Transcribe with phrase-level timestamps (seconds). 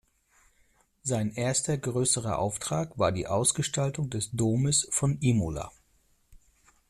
[1.03, 5.69] Sein erster größerer Auftrag war die Ausgestaltung des Domes von Imola.